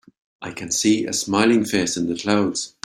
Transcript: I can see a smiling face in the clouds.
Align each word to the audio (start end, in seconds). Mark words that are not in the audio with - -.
I 0.41 0.49
can 0.49 0.71
see 0.71 1.05
a 1.05 1.13
smiling 1.13 1.63
face 1.63 1.95
in 1.95 2.07
the 2.07 2.17
clouds. 2.17 2.73